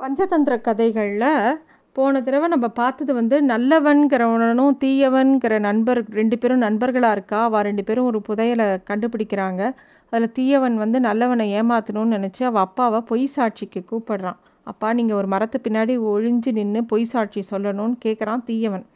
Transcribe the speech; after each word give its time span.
பஞ்சதந்திர 0.00 0.60
கதைகளில் 0.60 1.56
போன 1.92 2.20
தடவை 2.20 2.48
நம்ம 2.48 2.66
பார்த்தது 2.68 3.14
வந்து 3.14 3.36
நல்லவன்கிறவனும் 3.46 4.76
தீயவன்கிற 4.84 5.58
நண்பர் 5.58 6.00
ரெண்டு 6.08 6.38
பேரும் 6.38 6.58
நண்பர்களாக 6.58 7.12
இருக்கா? 7.12 7.42
அவள் 7.42 7.62
ரெண்டு 7.62 7.84
பேரும் 7.84 8.04
ஒரு 8.04 8.20
புதையலை 8.28 8.66
கண்டுபிடிக்கிறாங்க. 8.90 9.62
அதில் 10.10 10.32
தீயவன் 10.32 10.76
வந்து 10.76 11.00
நல்லவனை 11.00 11.46
ஏமாற்றணும்னு 11.60 12.14
நினச்சி 12.16 12.42
அவள் 12.42 12.62
அப்பாவை 12.62 13.00
பொய் 13.00 13.26
சாட்சிக்கு 13.36 13.82
கூப்பிடுறான். 13.90 14.38
அப்பா 14.64 14.92
நீங்கள் 14.92 15.16
ஒரு 15.16 15.26
மரத்து 15.26 15.60
பின்னாடி 15.68 15.96
ஒழிஞ்சு 16.12 16.52
நின்று 16.52 16.84
பொய் 16.84 17.04
சாட்சி 17.04 17.42
சொல்லணும்னு 17.50 17.98
கேட்குறான் 18.04 18.44
தீயவன். 18.44 18.86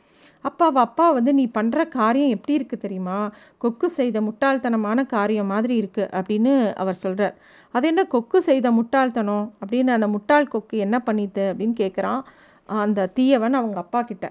அப்பா 0.45 0.64
அவள் 0.70 0.84
அப்பா 0.86 1.06
வந்து 1.11 1.32
நீ 1.38 1.45
பண்ணுற 1.59 1.80
காரியம் 1.96 2.32
எப்படி 2.36 2.54
இருக்குது 2.59 2.82
தெரியுமா? 2.84 3.18
கொக்கு 3.62 3.88
செய்த 3.98 4.20
முட்டாள்தனமான 4.20 5.04
காரியம் 5.06 5.50
மாதிரி 5.54 5.74
இருக்குது 5.82 6.11
அப்படின்னு 6.18 6.52
அவர் 6.82 7.02
சொல்கிறார் 7.04 7.34
அது 7.74 7.86
என்ன 7.91 8.02
கொக்கு 8.14 8.38
செய்த 8.42 8.70
முட்டாள்தனம்? 8.70 9.46
அப்படின்னு 9.60 9.92
அந்த 9.96 10.09
முட்டாள் 10.14 10.52
கொக்கு 10.55 10.77
என்ன 10.86 10.96
பண்ணிது 11.09 11.45
அப்படின்னு 11.52 11.77
கேட்குறான் 11.82 12.23
அந்த 12.68 13.06
தீயவன் 13.18 13.59
அவங்க 13.60 13.78
அப்பா 13.84 14.01
கிட்ட. 14.02 14.27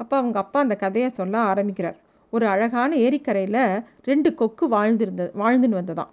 அப்போ 0.00 0.14
அவங்க 0.16 0.38
அப்பா 0.38 0.58
அந்த 0.60 0.76
கதையை 0.76 1.08
சொல்ல 1.18 1.34
ஆரம்பிக்கிறார். 1.52 1.98
ஒரு 2.32 2.44
அழகான 2.46 2.90
ஏரிக்கரையில் 3.06 3.62
ரெண்டு 4.08 4.28
கொக்கு 4.40 4.64
வாழ்ந்திருந்த 4.68 5.24
வாழ்ந்துன்னு 5.42 5.80
வந்ததான் 5.80 6.10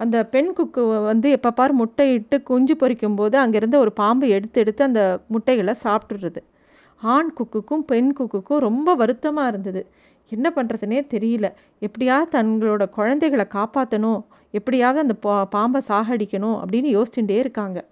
அந்த 0.00 0.16
பெண் 0.24 0.52
கொக்கு 0.52 0.82
வந்து 1.10 1.28
எப்போ 1.30 1.50
பார் 1.50 1.72
முட்டையிட்டு 1.80 2.36
குஞ்சு 2.42 2.74
பொறிக்கும் 2.76 3.16
போது 3.16 3.36
அங்கேருந்து 3.38 3.78
ஒரு 3.84 3.92
பாம்பு 4.00 4.26
எடுத்து 4.36 4.60
எடுத்து 4.60 4.82
அந்த 4.84 5.02
முட்டைகளை 5.28 5.74
சாப்பிட்டுடுறது. 5.84 6.40
ஆண் 7.02 7.34
குக்குக்கும் 7.38 7.84
பெண் 7.86 8.14
குக்குக்கும் 8.18 8.58
ரொம்ப 8.58 8.94
வருத்தமாக 8.94 9.48
இருந்தது. 9.48 9.86
என்ன 10.28 10.52
பண்ணுறதுனே 10.56 10.98
தெரியல. 11.14 11.46
எப்படியாவது 11.78 12.42
தங்களோட 12.42 12.88
குழந்தைகளை 12.88 13.46
காப்பாற்றணும் 13.54 14.20
எப்படியாவது 14.50 15.00
அந்த 15.00 15.14
பா 15.14 15.44
பாம்பை 15.44 15.80
சாகடிக்கணும் 15.88 16.56
அப்படின்னு 16.62 16.90
யோசிச்சுட்டே 16.96 17.38
இருக்காங்க. 17.38 17.84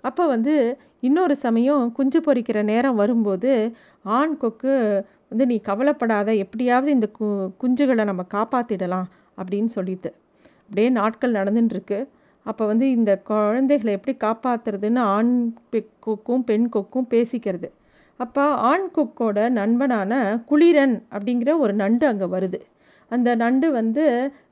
அப்போ 0.00 0.26
வந்து 0.26 0.78
இன்னொரு 1.00 1.36
சமயம் 1.36 1.92
குஞ்சு 1.92 2.20
பொறிக்கிற 2.20 2.62
நேரம் 2.62 2.94
வரும்போது 2.94 3.74
ஆண் 4.02 4.36
கொக்கு 4.36 5.04
வந்து 5.28 5.46
நீ 5.46 5.60
கவலைப்படாத. 5.60 6.34
எப்படியாவது 6.34 6.92
இந்த 6.92 7.08
கு 7.18 7.26
குஞ்சுகளை 7.62 8.04
நம்ம 8.04 8.24
காப்பாற்றிடலாம் 8.34 9.08
அப்படின்னு 9.36 9.64
சொல்லிட்டு. 9.64 10.14
அப்படியே 10.60 10.88
நாட்கள் 10.90 11.32
நடந்துட்டுருக்கு. 11.32 12.08
அப்போ 12.42 12.66
வந்து 12.66 12.90
இந்த 12.90 13.18
குழந்தைகளை 13.18 13.92
எப்படி 13.92 14.16
காப்பாற்றுறதுன்னு 14.16 14.98
ஆண் 14.98 15.54
கொக்கும் 16.00 16.44
பெண் 16.44 16.68
கொக்கும் 16.68 17.06
பேசிக்கிறது. 17.10 17.70
அப்போ 18.20 18.44
ஆண் 18.70 18.86
குக்கோட 18.96 19.38
நண்பனான 19.58 20.12
குளிரன் 20.50 20.96
அப்படிங்கிற 21.14 21.50
ஒரு 21.64 21.72
நண்டு 21.82 22.04
அங்கே 22.10 22.26
வருது. 22.34 22.60
அந்த 23.10 23.30
நண்டு 23.42 23.66
வந்து 23.78 24.04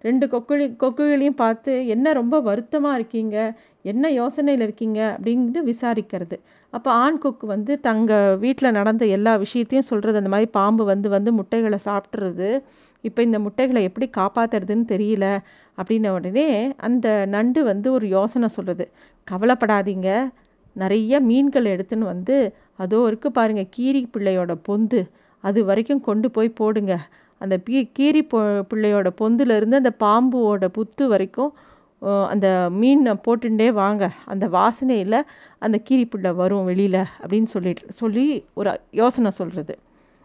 ரெண்டு 0.06 0.24
கொக்குழி 0.32 0.66
கொக்குகளையும் 0.82 1.38
பார்த்து 1.42 1.72
என்ன 1.94 2.12
ரொம்ப 2.20 2.36
வருத்தமாக 2.48 2.98
இருக்கீங்க? 2.98 3.36
என்ன 3.92 4.04
யோசனையில் 4.20 4.64
இருக்கீங்க? 4.66 5.00
அப்படின்ட்டு 5.16 5.62
விசாரிக்கிறது. 5.70 6.36
அப்போ 6.72 6.90
ஆண் 7.04 7.18
கொக்கு 7.18 7.46
வந்து 7.54 7.72
தங்க 7.88 8.12
வீட்டில் 8.44 8.76
நடந்த 8.78 9.04
எல்லா 9.16 9.32
விஷயத்தையும் 9.44 9.88
சொல்கிறது 9.90 10.20
அந்த 10.20 10.32
மாதிரி 10.34 10.50
பாம்பு 10.58 10.84
வந்து 10.92 11.08
வந்து 11.16 11.32
முட்டைகளை 11.38 11.78
சாப்பிட்றது 11.88 12.50
இப்போ 13.04 13.20
இந்த 13.22 13.38
முட்டைகளை 13.44 13.80
எப்படி 13.88 14.06
காப்பாற்றுறதுன்னு 14.18 14.86
தெரியல 14.94 15.26
அப்படின்ன 15.78 16.12
உடனே 16.18 16.48
அந்த 16.88 17.06
நண்டு 17.34 17.60
வந்து 17.70 17.88
ஒரு 17.92 18.06
யோசனை 18.16 18.48
சொல்கிறது 18.56 18.84
கவலைப்படாதீங்க. 19.28 20.08
நிறைய 20.76 21.20
மீன்கள் 21.30 21.66
எடுத்துன்னு 21.74 22.06
வந்து 22.12 22.36
அதோ 22.82 22.98
இருக்குது 23.10 23.36
பாருங்கள் 23.38 23.70
கீரி 23.76 24.00
பிள்ளையோட 24.14 24.52
பொந்து. 24.68 25.00
அது 25.44 25.60
வரைக்கும் 25.68 26.04
கொண்டு 26.08 26.28
போய் 26.36 26.56
போடுங்க. 26.60 26.94
அந்த 27.40 27.54
பீ 27.66 27.76
கீரி 27.98 28.22
பொ 28.32 28.38
பிள்ளையோட 28.70 29.08
பொந்துலேருந்து 29.20 29.80
அந்த 29.82 29.92
பாம்புவோட 30.04 30.66
புத்து 30.76 31.04
வரைக்கும் 31.12 31.52
அந்த 32.32 32.46
மீனை 32.80 33.12
போட்டுட்டே 33.26 33.68
வாங்க. 33.80 34.04
அந்த 34.32 34.44
வாசனையில் 34.58 35.18
அந்த 35.64 35.76
கீரி 35.88 36.04
பிள்ளை 36.12 36.30
வரும் 36.40 36.68
வெளியில் 36.70 37.00
அப்படின்னு 37.22 37.50
சொல்லிட்டு 37.54 37.94
சொல்லி 38.00 38.24
ஒரு 38.60 38.70
யோசனை 39.00 39.32
சொல்கிறது 39.40 39.74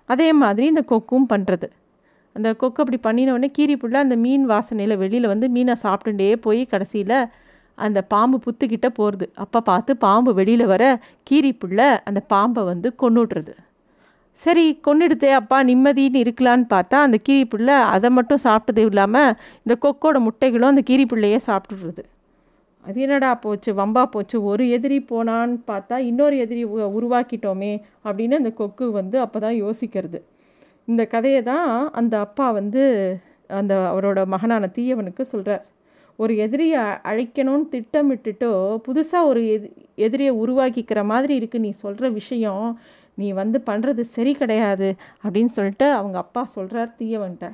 அதே 0.10 0.30
மாதிரி 0.42 0.66
இந்த 0.74 0.84
கொக்கும் 0.92 1.28
பண்ணுறது 1.34 1.68
அந்த 2.36 2.50
கொக்கு 2.62 2.82
அப்படி 2.84 3.00
பண்ணினோடனே 3.06 3.50
கீரி 3.58 3.76
புள்ள 3.82 3.98
அந்த 4.06 4.16
மீன் 4.24 4.46
வாசனையில் 4.52 5.00
வெளியில் 5.04 5.32
வந்து 5.34 5.48
மீனை 5.56 5.76
சாப்பிட்டுட்டே 5.84 6.28
போய் 6.46 6.62
கடைசியில் 6.74 7.16
அந்த 7.78 8.00
பாம்பு 8.08 8.38
புத்துக்கிட்ட 8.46 8.88
போகிறது 8.90 9.26
அப்போ 9.36 9.60
பார்த்து 9.62 9.92
பாம்பு 9.98 10.32
வெளியில் 10.34 10.66
வர 10.66 10.84
கீரி 11.24 11.52
புள்ள 11.54 11.80
அந்த 12.06 12.20
பாம்பை 12.28 12.64
வந்து 12.64 12.90
கொண்டுடுறது 13.04 13.54
சரி 14.42 14.66
கொண்டுடுத்தே 14.88 15.30
அப்பா 15.32 15.58
நிம்மதின்னு 15.64 16.22
இருக்கலான்னு 16.24 16.66
பார்த்தா 16.74 16.98
அந்த 17.06 17.18
கீரி 17.28 17.46
புள்ள 17.54 17.70
அதை 17.94 18.10
மட்டும் 18.10 18.44
சாப்பிட்டது 18.44 18.84
இல்லாமல் 18.90 19.32
இந்த 19.64 19.76
கொக்கோட 19.86 20.18
முட்டைகளும் 20.28 20.72
அந்த 20.74 20.84
கீரி 20.90 21.06
பிள்ளையே 21.06 21.40
சாப்பிட்டுடுறது. 21.48 22.04
அது 22.84 22.98
என்னடா 23.02 23.32
போச்சு 23.36 23.70
வம்பா 23.74 24.04
போச்சு 24.06 24.38
ஒரு 24.44 24.64
எதிரி 24.70 25.00
போனான்னு 25.10 25.58
பார்த்தா 25.72 25.96
இன்னொரு 26.10 26.36
எதிரி 26.38 26.64
உருவாக்கிட்டோமே 26.98 27.72
அப்படின்னு 28.06 28.40
அந்த 28.42 28.52
கொக்கு 28.54 28.86
வந்து 28.92 29.18
அப்போ 29.20 29.40
தான் 29.40 29.58
யோசிக்கிறது. 29.64 30.20
இந்த 30.88 31.06
கதையை 31.06 31.42
தான் 31.44 31.72
அந்த 31.92 32.14
அப்பா 32.20 32.46
வந்து 32.52 32.84
அந்த 33.50 33.74
அவரோட 33.92 34.20
மகனான 34.34 34.70
தீயவனுக்கு 34.78 35.24
சொல்கிறார் 35.34 35.66
ஒரு 36.20 36.34
எதிரியை 36.46 36.84
அழைக்கணும்னு 37.10 37.68
திட்டமிட்டுட்டோ 37.74 38.52
புதுசாக 38.86 39.30
ஒரு 39.32 39.42
எதி 39.56 39.70
எதிரியை 40.06 40.34
உருவாக்கிக்கிற 40.44 41.00
மாதிரி 41.12 41.34
இருக்குது 41.40 41.64
நீ 41.66 41.72
சொல்கிற 41.84 42.06
விஷயம் 42.20 42.66
நீ 43.20 43.28
வந்து 43.42 43.58
பண்ணுறது 43.70 44.02
சரி 44.16 44.34
கிடையாது 44.42 44.90
அப்படின்னு 45.24 45.52
சொல்லிட்டு 45.58 45.88
அவங்க 46.00 46.18
அப்பா 46.24 46.42
சொல்கிறார் 46.56 46.92
தீயவன்கிட்ட. 47.00 47.48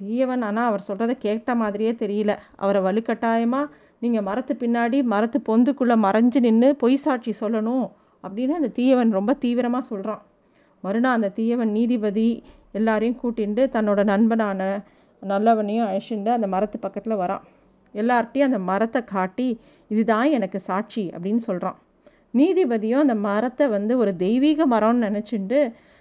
தீயவன் 0.00 0.42
ஆனால் 0.48 0.68
அவர் 0.70 0.86
சொல்கிறத 0.88 1.12
கேட்ட 1.26 1.54
மாதிரியே 1.62 1.92
தெரியல. 2.02 2.32
அவரை 2.62 2.80
வலுக்கட்டாயமாக 2.86 3.72
நீங்கள் 4.04 4.26
மரத்து 4.28 4.54
பின்னாடி 4.62 4.98
மரத்து 5.12 5.38
பொந்துக்குள்ளே 5.48 5.96
மறைஞ்சு 6.06 6.40
நின்று 6.46 6.68
பொய் 6.82 7.02
சாட்சி 7.04 7.32
சொல்லணும் 7.40 7.86
அப்படின்னு 8.24 8.58
அந்த 8.60 8.72
தீயவன் 8.78 9.16
ரொம்ப 9.18 9.34
தீவிரமாக 9.44 9.88
சொல்கிறான் 9.90 10.22
மறுநாள் 10.84 11.16
அந்த 11.18 11.32
தீயவன் 11.38 11.72
நீதிபதி 11.78 12.28
எல்லாரையும் 12.78 13.20
கூட்டிகிட்டு 13.22 13.62
தன்னோட 13.76 14.00
நண்பனான 14.12 14.62
நல்லவனையும் 15.22 15.86
அழைச்சிட்டு 15.88 16.32
அந்த 16.36 16.46
மரத்து 16.54 16.78
பக்கத்தில் 16.78 17.20
வரான். 17.22 17.44
எல்லார்ட்டையும் 17.94 18.48
அந்த 18.50 18.60
மரத்தை 18.70 19.00
காட்டி 19.04 19.48
இதுதான் 19.90 20.28
எனக்கு 20.30 20.58
சாட்சி 20.60 21.04
அப்படின்னு 21.14 21.42
சொல்கிறான் 21.48 21.78
நீதிபதியும் 22.34 23.04
அந்த 23.04 23.16
மரத்தை 23.26 23.66
வந்து 23.68 23.92
ஒரு 23.98 24.12
தெய்வீக 24.16 24.66
மரம்னு 24.66 25.06
நினச்சிட்டு 25.08 25.60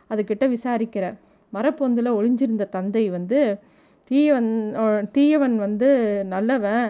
அதுக்கிட்ட 0.09 0.45
விசாரிக்கிறார். 0.55 1.17
மரப்பொந்தில் 1.53 2.17
ஒளிஞ்சிருந்த 2.17 2.65
தந்தை 2.69 3.03
வந்து 3.09 3.39
தீயவன் 4.11 4.51
தீயவன் 5.11 5.55
வந்து 5.57 5.89
நல்லவன். 6.33 6.85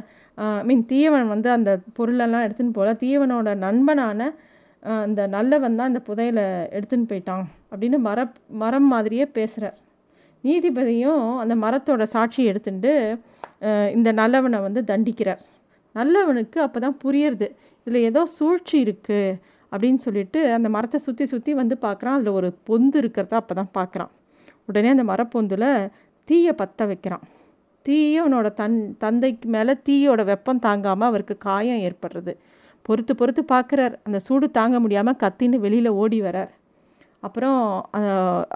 மீன் 0.63 0.83
தீயவன் 0.85 1.27
வந்து 1.27 1.49
அந்த 1.49 1.71
பொருளெல்லாம் 1.93 2.45
எடுத்துன்னு 2.47 2.77
போல 2.77 2.89
தீயவனோட 3.03 3.53
நண்பனான 3.65 4.29
அந்த 5.03 5.21
நல்லவன் 5.27 5.77
தான் 5.79 5.89
அந்த 5.91 6.01
புதையில 6.09 6.39
எடுத்துன்னு 6.77 7.09
போயிட்டான் 7.11 7.45
அப்படின்னு 7.71 7.97
மர 7.99 8.19
மரம் 8.61 8.87
மாதிரியே 8.87 9.25
பேசுகிறார் 9.37 9.77
நீதிபதியும் 10.43 11.23
அந்த 11.39 11.53
மரத்தோட 11.55 12.03
சாட்சி 12.03 12.41
எடுத்துட்டு 12.43 12.93
இந்த 13.97 14.09
நல்லவனை 14.21 14.59
வந்து 14.67 14.81
தண்டிக்கிறார். 14.91 15.41
நல்லவனுக்கு 15.95 16.57
அப்போ 16.65 16.79
தான் 16.85 16.97
புரியுறது. 17.03 17.47
இதில் 17.87 18.07
ஏதோ 18.09 18.21
சூழ்ச்சி 18.37 18.75
இருக்குது 18.85 19.37
அப்படின்னு 19.71 19.99
சொல்லிட்டு 20.05 20.39
அந்த 20.57 20.67
மரத்தை 20.75 20.99
சுற்றி 21.05 21.25
சுற்றி 21.31 21.51
வந்து 21.61 21.75
பார்க்குறான் 21.85 22.17
அதில் 22.17 22.37
ஒரு 22.39 22.49
பொந்து 22.69 22.97
இருக்கிறத 23.01 23.35
அப்போ 23.41 23.53
தான் 23.59 23.73
பார்க்குறான் 23.79 24.11
உடனே 24.69 24.89
அந்த 24.95 25.05
மரப்பொந்தில் 25.11 25.69
தீயை 26.27 26.53
பற்ற 26.61 26.85
வைக்கிறான். 26.91 27.23
தீயவனோட 27.85 28.47
தன் 28.61 28.77
தந்தைக்கு 29.03 29.49
மேலே 29.55 29.73
தீயோட 29.87 30.21
வெப்பம் 30.31 30.63
தாங்காமல் 30.65 31.09
அவருக்கு 31.09 31.35
காயம் 31.47 31.83
ஏற்படுறது. 31.87 32.33
பொறுத்து 32.85 33.13
பொறுத்து 33.19 33.41
பார்க்குறார் 33.53 33.95
அந்த 34.07 34.17
சூடு 34.27 34.47
தாங்க 34.57 34.77
முடியாமல் 34.83 35.19
கத்தின்னு 35.23 35.57
வெளியில் 35.65 35.97
ஓடி 36.01 36.19
வரார் 36.25 36.51
அப்புறம் 37.27 37.59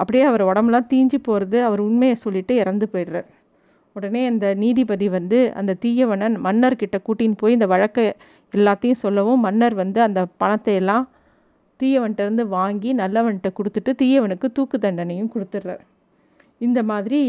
அப்படியே 0.01 0.23
அவர் 0.31 0.43
உடம்புலாம் 0.49 0.89
தீஞ்சு 0.91 1.17
போகிறது 1.27 1.57
அவர் 1.67 1.81
உண்மையை 1.87 2.15
சொல்லிவிட்டு 2.23 2.55
இறந்து 2.63 2.85
போயிடுறார். 2.93 3.29
உடனே 3.95 4.21
அந்த 4.25 4.47
நீதிபதி 4.55 5.07
வந்து 5.09 5.39
அந்த 5.59 5.77
தீயவனன் 5.83 6.35
மன்னர்கிட்ட 6.45 6.97
கூட்டின்னு 7.07 7.39
போய் 7.41 7.57
இந்த 7.57 7.67
வழக்கை 7.67 8.05
எல்லாத்தையும் 8.53 9.01
சொல்லவும் 9.03 9.43
மன்னர் 9.45 9.75
வந்து 9.75 9.99
அந்த 10.07 10.21
பணத்தை 10.37 10.73
எல்லாம் 10.81 11.05
தீயவன்கிட்டருந்து 11.79 12.43
வாங்கி 12.57 12.89
நல்லவன்கிட்ட 12.93 13.49
கொடுத்துட்டு 13.57 13.91
தீயவனுக்கு 14.01 14.47
தூக்கு 14.51 14.77
தண்டனையும் 14.79 15.31
கொடுத்துட்றார். 15.33 15.83
இந்த 16.61 16.79
மாதிரி 16.83 17.21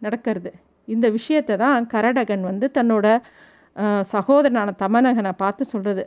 நடக்கிறது. 0.00 0.50
இந்த 0.88 1.06
விஷயத்தை 1.16 1.54
தான் 1.56 1.88
கரடகன் 1.94 2.44
வந்து 2.50 2.66
தன்னோட 2.76 3.06
சகோதரனான 4.12 4.70
தமனகனை 4.82 5.32
பார்த்து 5.42 5.64
சொல்கிறது 5.64 6.04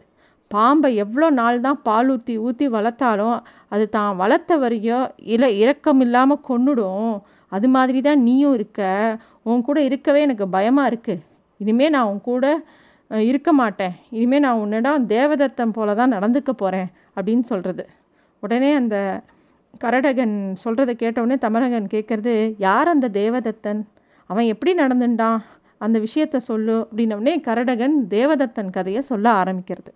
பாம்பை 0.52 0.90
எவ்வளோ 1.04 1.28
நாள் 1.32 1.60
தான் 1.62 1.78
பால் 1.84 2.10
ஊற்றி 2.14 2.34
ஊற்றி 2.46 2.66
வளர்த்தாலும் 2.68 3.38
அது 3.68 3.86
தான் 3.90 4.18
வளர்த்த 4.22 4.58
வரையும் 4.58 5.06
இல 5.34 5.44
இரக்கம் 5.62 6.02
இல்லாமல் 6.06 6.46
கொண்டுடும் 6.50 7.12
அது 7.52 7.68
மாதிரி 7.76 8.00
தான் 8.08 8.22
நீயும் 8.28 8.56
இருக்க. 8.58 8.82
உன் 9.50 9.66
கூட 9.68 9.78
இருக்கவே 9.88 10.20
எனக்கு 10.28 10.46
பயமாக 10.56 10.92
இருக்குது 10.92 11.24
இனிமேல் 11.60 11.94
நான் 11.96 12.10
உன் 12.12 12.22
கூட 12.30 12.46
இருக்க 13.12 13.50
மாட்டேன். 13.62 13.94
இனிமேல் 14.18 14.44
நான் 14.46 14.62
உன்னிடம் 14.64 15.08
தேவதத்தம் 15.16 15.74
போல 15.78 15.96
தான் 16.00 16.14
நடந்துக்க 16.18 16.52
போகிறேன் 16.62 16.90
அப்படின்னு 17.16 17.46
சொல்கிறது 17.52 17.84
உடனே 18.44 18.70
அந்த 18.82 18.98
கரடகன் 19.84 20.36
சொல்கிறத 20.64 20.92
கேட்டவுடனே 21.02 21.36
தமரகன் 21.46 21.88
கேட்குறது 21.94 22.34
யார் 22.68 22.94
அந்த 22.94 23.08
தேவதத்தன்? 23.20 23.82
அவன் 24.30 24.48
எப்படி 24.54 24.72
நடந்துட்டான் 24.82 25.40
அந்த 25.86 25.98
விஷயத்த 26.06 26.38
சொல்லு 26.50 26.76
அப்படின்னவுடனே 26.82 27.34
கரடகன் 27.48 27.96
தேவதத்தன் 28.16 28.74
கதையை 28.78 29.02
சொல்ல 29.12 29.28
ஆரம்பிக்கிறது. 29.42 29.92